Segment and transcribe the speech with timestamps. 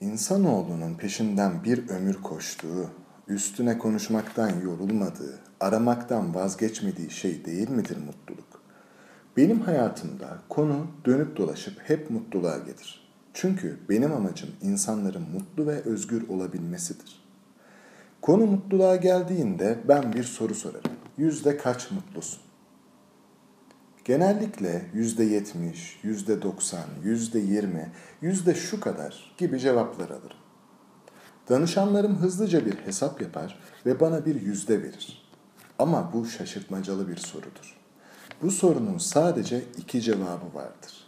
[0.00, 2.90] İnsanoğlunun peşinden bir ömür koştuğu,
[3.28, 8.62] üstüne konuşmaktan yorulmadığı, aramaktan vazgeçmediği şey değil midir mutluluk?
[9.36, 13.10] Benim hayatımda konu dönüp dolaşıp hep mutluluğa gelir.
[13.34, 17.22] Çünkü benim amacım insanların mutlu ve özgür olabilmesidir.
[18.22, 20.92] Konu mutluluğa geldiğinde ben bir soru sorarım.
[21.16, 22.47] Yüzde kaç mutlusun?
[24.08, 30.36] Genellikle yüzde yetmiş, yüzde doksan, yüzde yirmi, yüzde şu kadar gibi cevaplar alırım.
[31.48, 35.30] Danışanlarım hızlıca bir hesap yapar ve bana bir yüzde verir.
[35.78, 37.78] Ama bu şaşırtmacalı bir sorudur.
[38.42, 41.06] Bu sorunun sadece iki cevabı vardır.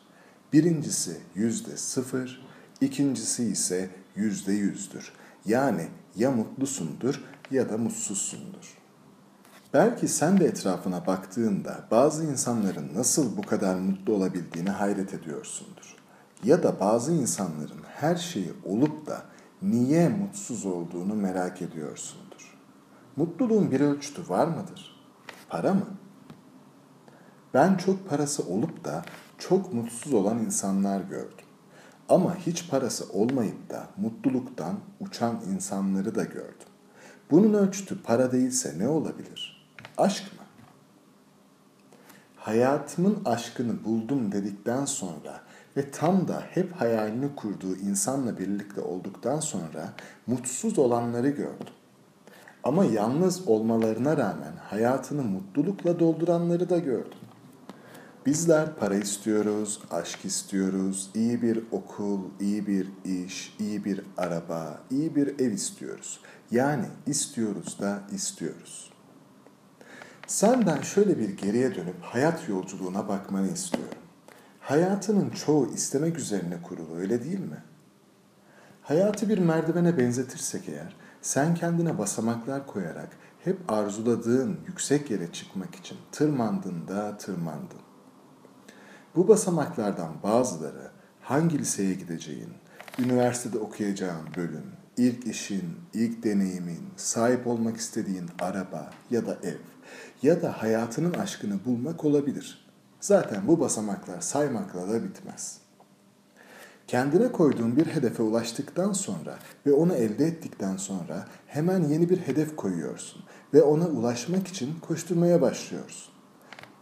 [0.53, 2.47] Birincisi yüzde sıfır,
[2.81, 5.13] ikincisi ise yüzde yüzdür.
[5.47, 8.80] Yani ya mutlusundur ya da mutsuzsundur.
[9.75, 15.97] Belki sen de etrafına baktığında bazı insanların nasıl bu kadar mutlu olabildiğini hayret ediyorsundur.
[16.45, 19.23] Ya da bazı insanların her şeyi olup da
[19.63, 22.59] niye mutsuz olduğunu merak ediyorsundur.
[23.17, 25.01] Mutluluğun bir ölçütü var mıdır?
[25.49, 25.87] Para mı?
[27.55, 29.05] Ben çok parası olup da
[29.39, 31.47] çok mutsuz olan insanlar gördüm.
[32.09, 36.69] Ama hiç parası olmayıp da mutluluktan uçan insanları da gördüm.
[37.31, 39.60] Bunun ölçütü para değilse ne olabilir?''
[40.01, 40.45] Aşk mı?
[42.37, 45.41] Hayatımın aşkını buldum dedikten sonra
[45.77, 49.93] ve tam da hep hayalini kurduğu insanla birlikte olduktan sonra
[50.27, 51.75] mutsuz olanları gördüm.
[52.65, 57.19] Ama yalnız olmalarına rağmen hayatını mutlulukla dolduranları da gördüm.
[58.27, 65.17] Bizler para istiyoruz, aşk istiyoruz, iyi bir okul, iyi bir iş, iyi bir araba, iyi
[65.17, 66.21] bir ev istiyoruz.
[66.51, 68.91] Yani istiyoruz da istiyoruz.
[70.31, 73.99] Senden şöyle bir geriye dönüp hayat yolculuğuna bakmanı istiyorum.
[74.61, 77.65] Hayatının çoğu istemek üzerine kurulu öyle değil mi?
[78.83, 83.09] Hayatı bir merdivene benzetirsek eğer, sen kendine basamaklar koyarak
[83.45, 87.81] hep arzuladığın yüksek yere çıkmak için tırmandın da tırmandın.
[89.17, 90.91] Bu basamaklardan bazıları
[91.21, 92.53] hangi liseye gideceğin,
[92.99, 94.67] üniversitede okuyacağın bölüm,
[94.97, 99.59] ilk işin, ilk deneyimin, sahip olmak istediğin araba ya da ev
[100.23, 102.67] ya da hayatının aşkını bulmak olabilir.
[103.01, 105.59] Zaten bu basamaklar saymakla da bitmez.
[106.87, 112.57] Kendine koyduğun bir hedefe ulaştıktan sonra ve onu elde ettikten sonra hemen yeni bir hedef
[112.57, 113.23] koyuyorsun
[113.55, 116.13] ve ona ulaşmak için koşturmaya başlıyorsun.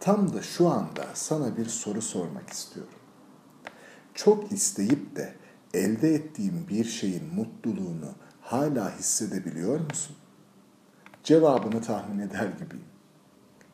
[0.00, 2.92] Tam da şu anda sana bir soru sormak istiyorum.
[4.14, 5.34] Çok isteyip de
[5.74, 8.10] elde ettiğim bir şeyin mutluluğunu
[8.40, 10.16] hala hissedebiliyor musun?
[11.24, 12.97] Cevabını tahmin eder gibiyim.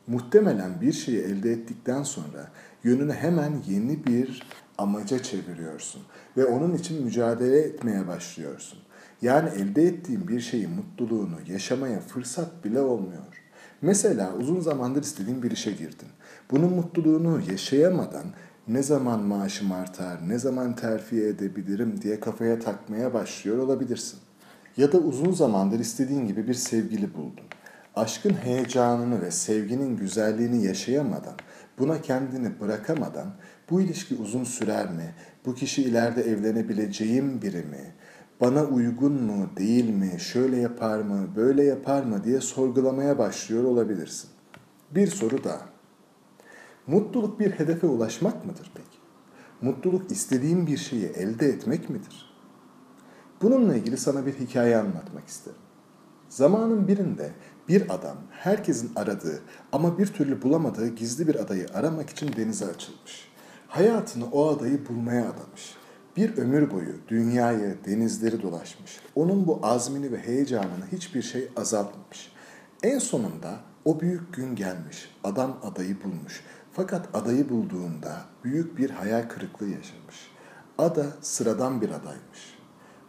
[0.06, 2.50] Muhtemelen bir şeyi elde ettikten sonra
[2.84, 4.42] yönünü hemen yeni bir
[4.78, 6.02] amaca çeviriyorsun
[6.36, 8.78] ve onun için mücadele etmeye başlıyorsun.
[9.22, 13.42] Yani elde ettiğin bir şeyin mutluluğunu yaşamaya fırsat bile olmuyor.
[13.82, 16.08] Mesela uzun zamandır istediğin bir işe girdin.
[16.50, 18.24] Bunun mutluluğunu yaşayamadan
[18.68, 24.18] ne zaman maaşım artar, ne zaman terfi edebilirim diye kafaya takmaya başlıyor olabilirsin.
[24.76, 27.44] Ya da uzun zamandır istediğin gibi bir sevgili buldun.
[27.96, 31.34] Aşkın heyecanını ve sevginin güzelliğini yaşayamadan,
[31.78, 33.34] buna kendini bırakamadan
[33.70, 35.14] bu ilişki uzun sürer mi?
[35.46, 37.94] Bu kişi ileride evlenebileceğim biri mi?
[38.40, 40.12] Bana uygun mu, değil mi?
[40.18, 44.30] Şöyle yapar mı, böyle yapar mı diye sorgulamaya başlıyor olabilirsin.
[44.90, 45.68] Bir soru daha.
[46.86, 48.98] Mutluluk bir hedefe ulaşmak mıdır peki?
[49.60, 52.34] Mutluluk istediğim bir şeyi elde etmek midir?
[53.42, 55.58] Bununla ilgili sana bir hikaye anlatmak isterim.
[56.28, 57.30] Zamanın birinde
[57.68, 59.40] bir adam herkesin aradığı
[59.72, 63.28] ama bir türlü bulamadığı gizli bir adayı aramak için denize açılmış.
[63.68, 65.74] Hayatını o adayı bulmaya adamış.
[66.16, 69.00] Bir ömür boyu dünyayı, denizleri dolaşmış.
[69.14, 72.32] Onun bu azmini ve heyecanını hiçbir şey azaltmamış.
[72.82, 75.10] En sonunda o büyük gün gelmiş.
[75.24, 76.44] Adam adayı bulmuş.
[76.72, 80.30] Fakat adayı bulduğunda büyük bir hayal kırıklığı yaşamış.
[80.78, 82.58] Ada sıradan bir adaymış.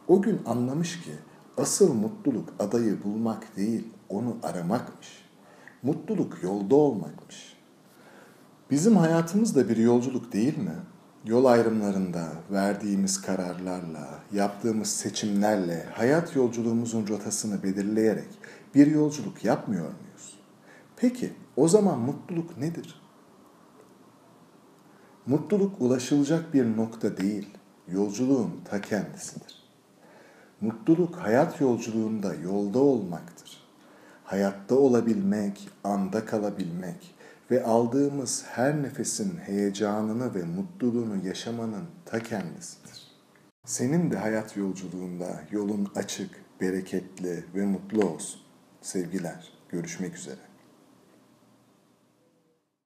[0.08, 1.12] O gün anlamış ki
[1.58, 5.26] asıl mutluluk adayı bulmak değil, onu aramakmış.
[5.84, 7.56] Mutluluk yolda olmakmış.
[8.72, 10.76] Bizim hayatımız da bir yolculuk değil mi?
[11.26, 18.28] Yol ayrımlarında verdiğimiz kararlarla, yaptığımız seçimlerle hayat yolculuğumuzun rotasını belirleyerek
[18.76, 20.40] bir yolculuk yapmıyor muyuz?
[20.96, 23.02] Peki o zaman mutluluk nedir?
[25.26, 27.50] Mutluluk ulaşılacak bir nokta değil,
[27.88, 29.64] yolculuğun ta kendisidir.
[30.62, 33.65] Mutluluk hayat yolculuğunda yolda olmaktır.
[34.26, 37.16] Hayatta olabilmek, anda kalabilmek
[37.52, 43.12] ve aldığımız her nefesin heyecanını ve mutluluğunu yaşamanın ta kendisidir.
[43.66, 46.30] Senin de hayat yolculuğunda yolun açık,
[46.62, 48.42] bereketli ve mutlu olsun.
[48.82, 49.52] Sevgiler.
[49.70, 50.40] Görüşmek üzere.